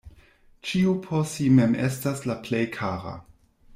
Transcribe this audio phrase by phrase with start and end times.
[0.69, 3.15] Ĉiu por si mem estas la plej kara.